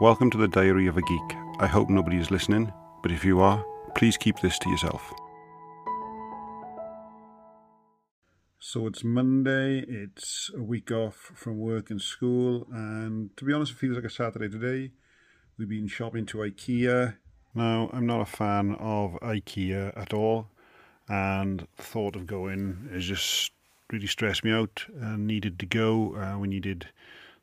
[0.00, 1.36] Welcome to the Diary of a Geek.
[1.60, 5.14] I hope nobody is listening, but if you are, please keep this to yourself.
[8.58, 13.70] So it's Monday, it's a week off from work and school, and to be honest,
[13.70, 14.90] it feels like a Saturday today.
[15.56, 17.14] We've been shopping to IKEA.
[17.54, 20.48] Now, I'm not a fan of IKEA at all,
[21.08, 23.52] and the thought of going is just
[23.92, 26.16] really stressed me out and needed to go.
[26.16, 26.88] Uh, we needed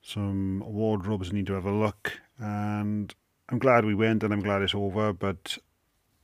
[0.00, 3.14] some wardrobes, need to have a look, and
[3.48, 5.58] I'm glad we went and I'm glad it's over, but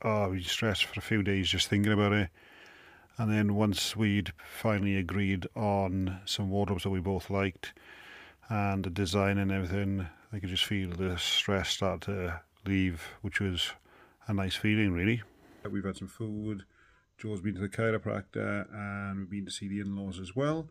[0.01, 2.29] oh, we stressed for a few days just thinking about it.
[3.17, 7.73] And then once we'd finally agreed on some wardrobes that we both liked
[8.49, 13.39] and the design and everything, I could just feel the stress start to leave, which
[13.39, 13.71] was
[14.27, 15.23] a nice feeling, really.
[15.69, 16.65] We've had some food.
[17.17, 20.67] Joe's been to the chiropractor and we've been to see the in laws as well.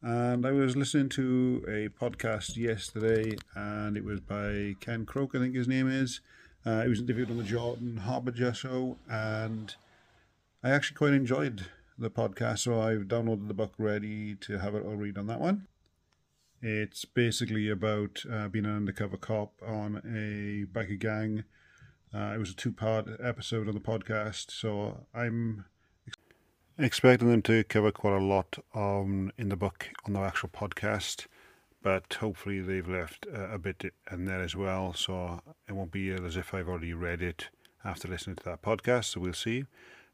[0.00, 5.40] And I was listening to a podcast yesterday, and it was by Ken Croke, I
[5.40, 6.20] think his name is.
[6.64, 9.74] Uh, he was interviewed on the Jordan Harbinger show, and
[10.62, 11.66] I actually quite enjoyed
[11.98, 12.60] the podcast.
[12.60, 15.66] So I've downloaded the book ready to have it all read on that one.
[16.62, 21.42] It's basically about uh, being an undercover cop on a biker gang.
[22.14, 25.64] Uh, it was a two part episode on the podcast, so I'm
[26.78, 31.26] expecting them to cover quite a lot um, in the book on the actual podcast,
[31.82, 36.10] but hopefully they've left uh, a bit in there as well, so it won't be
[36.10, 37.48] as if I've already read it
[37.84, 39.06] after listening to that podcast.
[39.06, 39.64] So we'll see.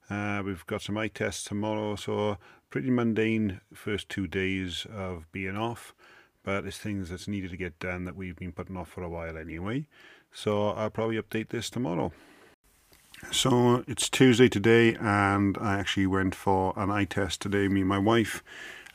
[0.08, 2.38] Uh, we've got some eye tests tomorrow, so
[2.70, 5.94] pretty mundane first two days of being off,
[6.42, 9.08] but it's things that's needed to get done that we've been putting off for a
[9.08, 9.86] while anyway.
[10.32, 12.12] So I'll probably update this tomorrow.
[13.30, 17.68] So it's Tuesday today, and I actually went for an eye test today.
[17.68, 18.42] Me and my wife.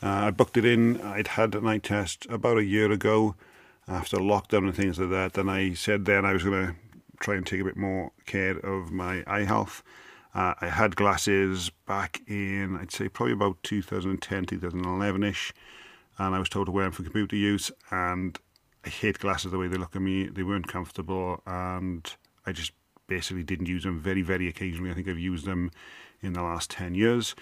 [0.01, 1.01] Uh, I booked it in.
[1.01, 3.35] I'd had an eye test about a year ago
[3.87, 5.37] after lockdown and things like that.
[5.37, 6.75] And I said then I was going to
[7.19, 9.83] try and take a bit more care of my eye health.
[10.33, 15.53] Uh, I had glasses back in, I'd say probably about 2010, 2011 ish,
[16.17, 17.71] and I was told to wear them for computer use.
[17.91, 18.37] And
[18.85, 20.27] I hate glasses the way they look at me.
[20.27, 22.11] They weren't comfortable, and
[22.45, 22.71] I just
[23.09, 23.99] basically didn't use them.
[23.99, 24.91] Very, very occasionally.
[24.91, 25.71] I think I've used them
[26.21, 27.35] in the last 10 years.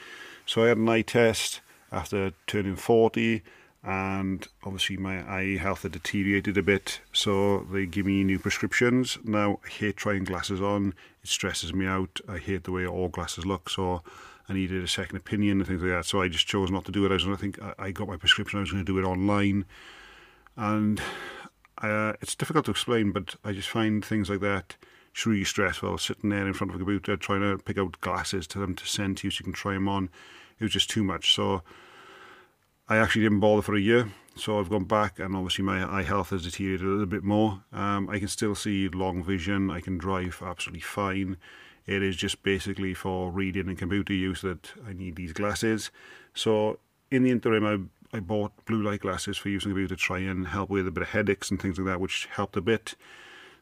[0.45, 1.61] So I had an eye test
[1.91, 3.43] after turning 40
[3.83, 9.17] and obviously my eye health had deteriorated a bit so they give me new prescriptions.
[9.23, 10.93] Now i hate trying glasses on.
[11.23, 12.19] It stresses me out.
[12.27, 14.01] I hate the way all glasses look so
[14.49, 16.05] i needed a second opinion and things like that.
[16.05, 17.11] So i just chose not to do it.
[17.11, 18.59] I was to think i got my prescription.
[18.59, 19.65] I was going to do it online.
[20.55, 20.99] And
[21.81, 24.75] uh, it's difficult to explain but i just find things like that
[25.17, 28.45] it's really stressful sitting there in front of a computer trying to pick out glasses
[28.45, 30.11] to them to send to you so you can try them on.
[30.59, 31.33] It was just too much.
[31.33, 31.63] So
[32.87, 34.11] I actually didn't bother for a year.
[34.35, 37.63] So I've gone back, and obviously my eye health has deteriorated a little bit more.
[37.73, 39.71] Um, I can still see long vision.
[39.71, 41.37] I can drive absolutely fine.
[41.87, 45.89] It is just basically for reading and computer use that I need these glasses.
[46.35, 46.77] So
[47.09, 50.47] in the interim, I I bought blue light glasses for using computer to try and
[50.47, 52.93] help with a bit of headaches and things like that, which helped a bit.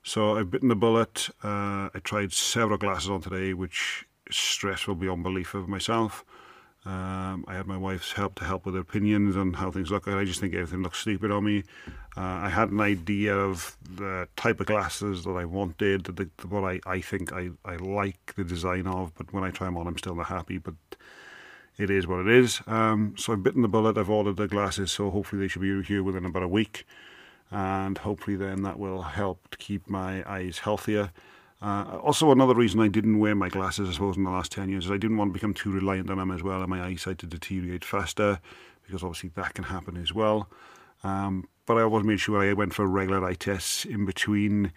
[0.07, 1.29] So I've bitten the bullet.
[1.43, 6.23] Uh, I tried several glasses on today, which is stressful beyond belief of myself.
[6.85, 10.07] Um, I had my wife's help to help with her opinions on how things look.
[10.07, 11.63] I just think everything looks stupid on me.
[12.15, 16.47] Uh, I had an idea of the type of glasses that I wanted, the, the,
[16.49, 19.75] what I, I think I, I like the design of, but when I try them
[19.75, 20.59] on, I'm still not happy.
[20.59, 20.75] But
[21.79, 22.61] it is what it is.
[22.67, 23.97] Um, so I've bitten the bullet.
[23.97, 26.85] I've ordered the glasses, so hopefully they should be here within about a week
[27.51, 31.11] and hopefully then that will help to keep my eyes healthier.
[31.61, 34.69] Uh, also, another reason I didn't wear my glasses, I suppose, in the last 10
[34.69, 36.83] years is I didn't want to become too reliant on them as well and my
[36.83, 38.39] eyesight to deteriorate faster
[38.85, 40.49] because obviously that can happen as well.
[41.03, 44.71] Um, but I always made sure I went for regular eye tests in between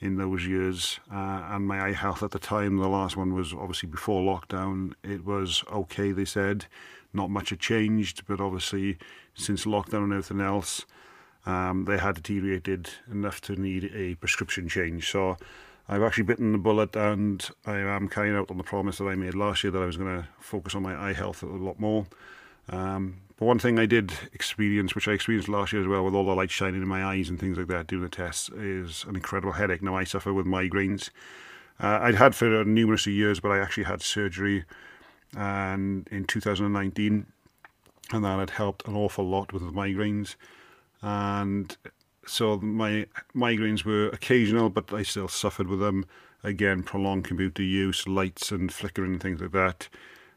[0.00, 1.00] in those years.
[1.10, 4.92] Uh, and my eye health at the time, the last one was obviously before lockdown,
[5.02, 6.66] it was okay, they said.
[7.12, 8.98] Not much had changed, but obviously
[9.34, 10.84] since lockdown and everything else,
[11.46, 15.10] um, they had deteriorated enough to need a prescription change.
[15.10, 15.36] So
[15.88, 19.14] I've actually bitten the bullet and I am carrying out on the promise that I
[19.14, 21.78] made last year that I was going to focus on my eye health a lot
[21.78, 22.06] more.
[22.70, 26.14] Um, but one thing I did experience, which I experienced last year as well, with
[26.14, 29.04] all the light shining in my eyes and things like that doing the tests, is
[29.06, 29.82] an incredible headache.
[29.82, 31.10] Now I suffer with migraines.
[31.80, 34.64] Uh, I'd had for numerous years, but I actually had surgery
[35.36, 37.26] and in 2019,
[38.12, 40.36] and that had helped an awful lot with the migraines
[41.04, 41.76] and
[42.26, 43.06] so my
[43.36, 46.06] migraines were occasional, but I still suffered with them.
[46.42, 49.88] Again, prolonged computer use, lights and flickering and things like that,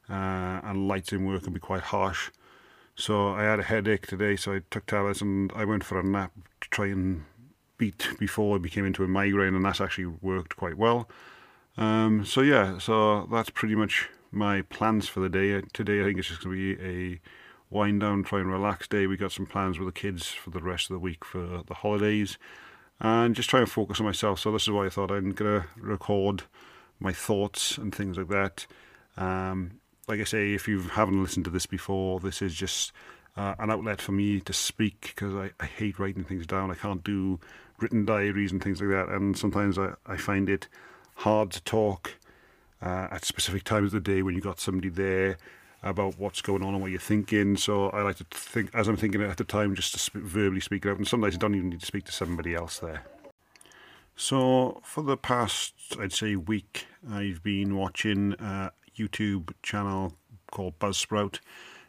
[0.10, 2.32] uh, and lights in work can be quite harsh.
[2.96, 6.04] So I had a headache today, so I took tablets and I went for a
[6.04, 7.24] nap to try and
[7.78, 11.10] beat before I became into a migraine, and that's actually worked quite well.
[11.78, 15.62] Um, so yeah, so that's pretty much my plans for the day.
[15.72, 17.22] Today I think it's just going to be a
[17.70, 19.08] wind down, try and relax day.
[19.08, 21.74] We got some plans with the kids for the rest of the week for the
[21.74, 22.38] holidays,
[23.00, 24.40] and just try and focus on myself.
[24.40, 26.44] So this is why I thought I'm gonna record
[27.00, 28.66] my thoughts and things like that.
[29.18, 32.92] Um, like I say, if you haven't listened to this before, this is just
[33.36, 36.72] uh, an outlet for me to speak because I, I hate writing things down.
[36.72, 37.40] I can't do
[37.80, 40.68] written diaries and things like that, and sometimes I, I find it
[41.16, 42.16] hard to talk
[42.82, 45.38] uh, at specific times of the day when you've got somebody there
[45.84, 47.58] about what's going on and what you're thinking.
[47.58, 50.60] So I like to think, as I'm thinking at the time, just to sp- verbally
[50.60, 50.98] speak it out.
[50.98, 53.04] And sometimes I don't even need to speak to somebody else there.
[54.16, 60.14] So for the past, I'd say, week, I've been watching a YouTube channel
[60.52, 61.40] called Buzzsprout.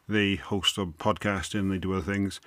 [0.08, 2.40] They host a podcast and they do other things.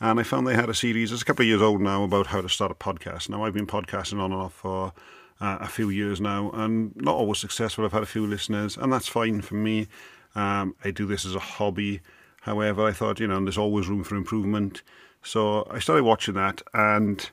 [0.00, 2.28] And I found they had a series, it's a couple of years old now, about
[2.28, 3.28] how to start a podcast.
[3.28, 4.92] Now, I've been podcasting on and off for
[5.40, 7.84] uh, a few years now and not always successful.
[7.84, 9.88] I've had a few listeners, and that's fine for me.
[10.34, 12.00] Um, I do this as a hobby.
[12.42, 14.82] However, I thought, you know, there's always room for improvement.
[15.22, 17.28] So I started watching that, and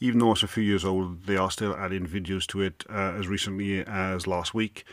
[0.00, 3.14] even though it's a few years old, they are still adding videos to it uh,
[3.18, 4.84] as recently as last week.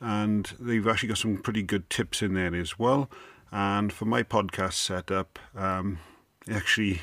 [0.00, 3.10] And they've actually got some pretty good tips in there as well.
[3.52, 5.98] And for my podcast setup, um,
[6.46, 7.00] it actually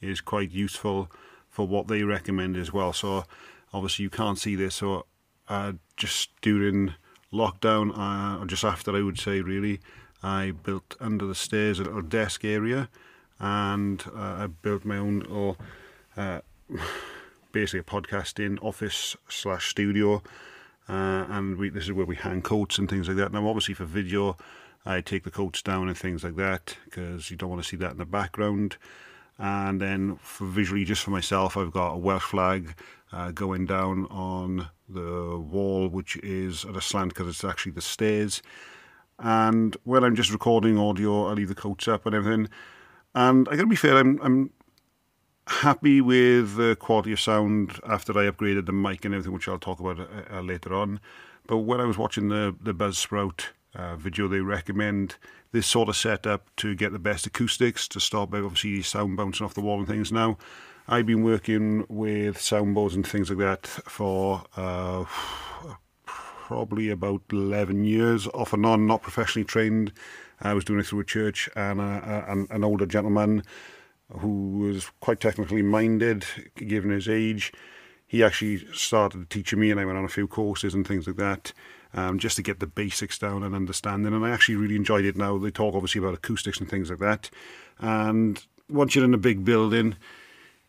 [0.00, 1.10] is quite useful
[1.48, 2.92] for what they recommend as well.
[2.92, 3.24] So
[3.72, 5.06] obviously you can't see this, so
[5.48, 6.94] uh, just during
[7.32, 9.80] lockdown, uh, or just after I would say really,
[10.22, 12.88] I built under the stairs a little desk area,
[13.38, 15.56] and uh, I built my own little,
[16.16, 16.40] uh,
[17.52, 20.22] basically a podcasting office slash studio,
[20.88, 23.32] uh, and we, this is where we hang coats and things like that.
[23.32, 24.36] Now, obviously for video,
[24.84, 27.76] I take the coats down and things like that because you don't want to see
[27.76, 28.76] that in the background.
[29.38, 32.74] And then for visually, just for myself, I've got a Welsh flag
[33.12, 37.80] uh, going down on the wall, which is at a slant because it's actually the
[37.80, 38.42] stairs.
[39.18, 42.48] And when I'm just recording audio, I leave the coats up and everything.
[43.14, 44.50] And I gotta be fair, I'm, I'm
[45.46, 49.58] happy with the quality of sound after I upgraded the mic and everything, which I'll
[49.58, 51.00] talk about uh, uh later on.
[51.46, 55.16] But when I was watching the the Buzzsprout uh, video, they recommend
[55.52, 59.54] this sort of setup to get the best acoustics to stop obviously sound bouncing off
[59.54, 60.12] the wall and things.
[60.12, 60.38] Now,
[60.92, 65.04] I've been working with soundboards and things like that for uh,
[66.04, 69.92] probably about 11 years, off and on, not professionally trained.
[70.40, 73.44] I was doing it through a church and a, a, an older gentleman
[74.18, 76.24] who was quite technically minded,
[76.56, 77.52] given his age.
[78.08, 81.18] He actually started teaching me, and I went on a few courses and things like
[81.18, 81.52] that.
[81.94, 84.12] Um, just to get the basics down and understanding.
[84.12, 85.38] And I actually really enjoyed it now.
[85.38, 87.30] They talk obviously about acoustics and things like that.
[87.78, 89.96] And once you're in a big building,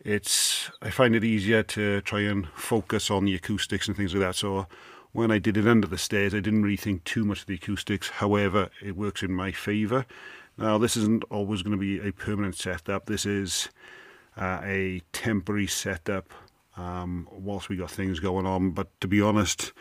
[0.04, 4.22] it's I find it easier to try and focus on the acoustics and things like
[4.22, 4.36] that.
[4.36, 4.68] So
[5.12, 7.56] when I did it under the stairs, I didn't really think too much of the
[7.56, 8.10] acoustics.
[8.10, 10.06] However, it works in my favour.
[10.58, 13.06] Now, this isn't always going to be a permanent setup.
[13.06, 13.70] This is
[14.38, 16.34] uh, a temporary setup
[16.78, 18.72] um, whilst we got things going on.
[18.72, 19.74] But to be honest,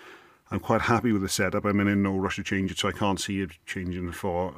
[0.50, 1.64] I'm quite happy with the setup.
[1.64, 4.55] I'm in no rush to change it, so I can't see it changing for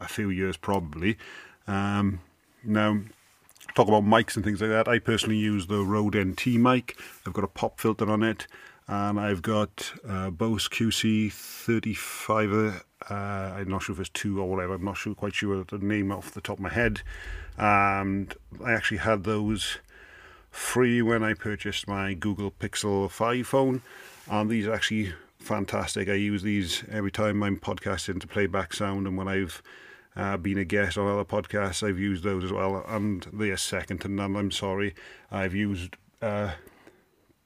[0.00, 1.16] a, few years probably.
[1.68, 2.20] Um,
[2.64, 3.00] now,
[3.76, 4.88] talk about mics and things like that.
[4.88, 6.98] I personally use the Rode NT mic.
[7.26, 8.46] I've got a pop filter on it,
[8.88, 12.80] and I've got uh, Bose QC35.
[13.08, 14.74] Uh, I'm not sure if it's two or whatever.
[14.74, 17.02] I'm not sure, quite sure the name off the top of my head.
[17.58, 18.34] And
[18.64, 19.78] I actually had those
[20.50, 23.82] free when I purchased my Google Pixel 5 phone,
[24.30, 26.08] and these are actually fantastic.
[26.08, 29.62] I use these every time I'm podcasting to play back sound, and when I've
[30.16, 31.86] uh, been a guest on other podcasts.
[31.86, 34.34] I've used those as well, and they are second to none.
[34.34, 34.94] I'm sorry.
[35.30, 36.52] I've used uh,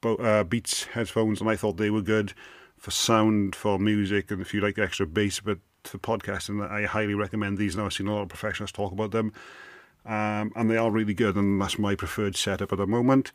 [0.00, 2.33] Bo- uh, Beats headphones, and I thought they were good
[2.79, 7.15] for sound, for music, and if you like extra bass, but for podcasting, I highly
[7.15, 7.77] recommend these.
[7.77, 9.33] Now I've seen a lot of professionals talk about them,
[10.07, 13.33] um, and they are really good, and that's my preferred setup at the moment.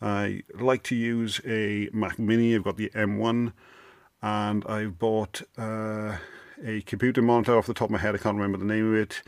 [0.00, 2.54] I like to use a Mac Mini.
[2.54, 3.52] I've got the M1,
[4.22, 5.42] and I've bought.
[5.58, 6.16] Uh,
[6.64, 8.14] a computer monitor off the top of my head.
[8.14, 9.22] I can't remember the name of it.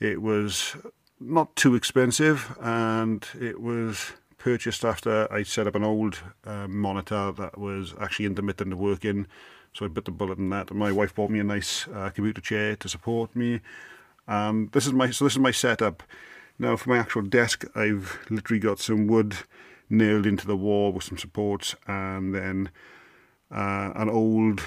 [0.00, 0.76] It was
[1.20, 7.30] not too expensive and it was purchased after I set up an old uh, monitor
[7.32, 9.26] that was actually intermittent working.
[9.72, 10.70] So I bit the bullet on that.
[10.70, 13.60] And My wife bought me a nice uh, computer chair to support me.
[14.28, 16.02] Um, this is my so this is my setup.
[16.58, 19.36] Now for my actual desk, I've literally got some wood
[19.88, 22.70] nailed into the wall with some supports, and then
[23.50, 24.62] uh, an old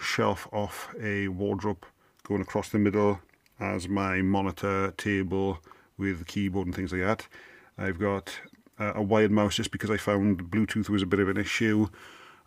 [0.00, 1.84] shelf off a wardrobe
[2.24, 3.20] going across the middle
[3.58, 5.58] as my monitor table
[5.98, 7.28] with the keyboard and things like that.
[7.76, 8.40] I've got
[8.78, 11.88] uh, a wired mouse just because I found Bluetooth was a bit of an issue.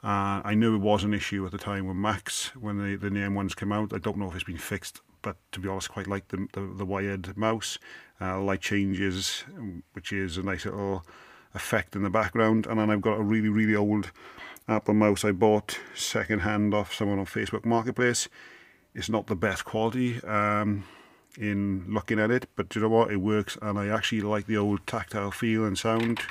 [0.03, 3.09] Uh, I knew it was an issue at the time with Macs when the, the
[3.09, 3.93] new ones came out.
[3.93, 6.61] I don't know if it's been fixed, but to be honest, quite like the, the,
[6.61, 7.77] the wired mouse.
[8.19, 9.43] Uh, light changes,
[9.93, 11.05] which is a nice little
[11.53, 12.65] effect in the background.
[12.67, 14.11] And then I've got a really, really old
[14.67, 18.29] Apple mouse I bought second hand off someone on Facebook Marketplace.
[18.95, 20.85] It's not the best quality um,
[21.37, 23.11] in looking at it, but you know what?
[23.11, 26.21] It works, and I actually like the old tactile feel and sound.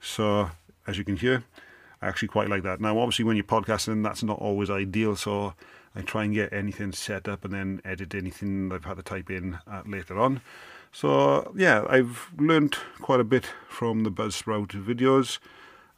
[0.00, 0.50] So,
[0.86, 1.44] as you can hear,
[2.02, 2.80] I actually quite like that.
[2.80, 5.54] Now, obviously, when you're podcasting, that's not always ideal, so
[5.94, 9.30] I try and get anything set up and then edit anything I've had to type
[9.30, 10.40] in later on.
[10.90, 15.38] So, yeah, I've learned quite a bit from the Buzzsprout videos,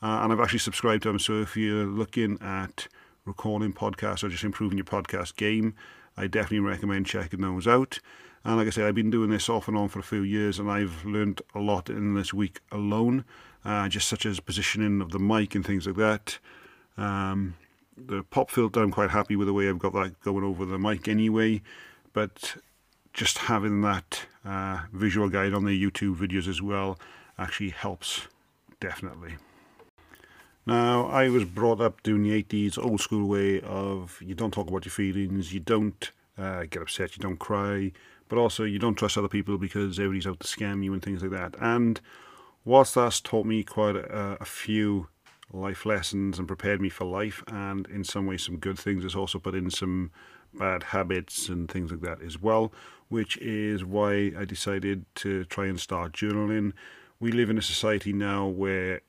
[0.07, 1.19] uh, and I've actually subscribed to them.
[1.19, 2.87] So, if you're looking at
[3.25, 5.75] recording podcasts or just improving your podcast game,
[6.17, 7.99] I definitely recommend checking those out.
[8.45, 10.61] And like I said, I've been doing this off and on for a few years,
[10.61, 13.25] and I've learned a lot in this week alone,
[13.65, 16.39] uh, just such as positioning of the mic and things like that.
[16.97, 17.55] Um,
[17.97, 20.79] the pop filter, I'm quite happy with the way I've got that going over the
[20.79, 21.63] mic anyway,
[22.13, 22.55] but
[23.13, 26.97] just having that uh, visual guide on the YouTube videos as well
[27.39, 28.29] actually helps
[28.79, 29.35] definitely.
[30.67, 34.69] Now, I was brought up doing the 80s old school way of you don't talk
[34.69, 37.93] about your feelings, you don't uh, get upset, you don't cry,
[38.29, 41.23] but also you don't trust other people because everybody's out to scam you and things
[41.23, 41.55] like that.
[41.61, 42.01] And
[42.65, 45.07] whilst that's taught me quite a, a few
[45.53, 49.15] life lessons and prepared me for life, and in some ways some good things, it's
[49.15, 50.11] also put in some
[50.53, 52.73] bad habits and things like that as well,
[53.09, 56.73] which is why I decided to try and start journaling.
[57.21, 59.03] We live in a society now where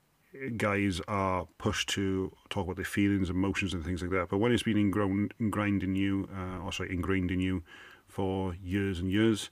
[0.58, 4.30] guys are pushed to talk about their feelings, emotions, and things like that.
[4.30, 7.64] But when it's been ingrained, ingrained in you, uh, or sorry, ingrained in you
[8.08, 9.50] for years and years,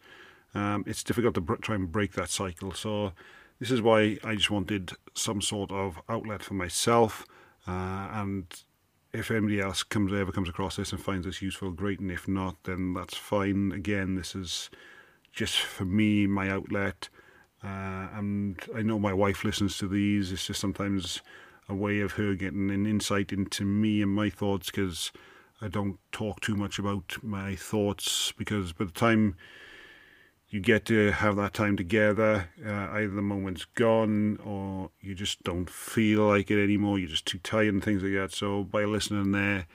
[0.54, 2.72] um, it's difficult to br- try and break that cycle.
[2.72, 3.14] So
[3.60, 7.26] this is why I just wanted some sort of outlet for myself.
[7.68, 8.46] Uh, and
[9.14, 12.00] if anybody else comes ever comes across this and finds this useful, great.
[12.00, 13.72] And if not, then that's fine.
[13.72, 14.70] Again, this is
[15.32, 17.10] just for me, my outlet.
[17.66, 20.32] Uh, and I know my wife listens to these.
[20.32, 21.22] It's just sometimes
[21.68, 25.12] a way of her getting an insight into me and my thoughts because
[25.62, 29.36] I don't talk too much about my thoughts because by the time
[30.50, 35.44] you get to have that time together, uh, either the moment's gone or you just
[35.44, 37.00] don't feel like it anymore.
[37.00, 38.32] You're just too tired and things like that.
[38.32, 39.66] So by listening there,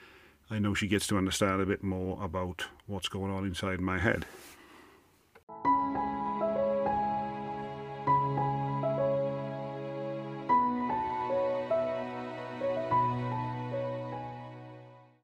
[0.49, 3.99] I know she gets to understand a bit more about what's going on inside my
[3.99, 4.25] head.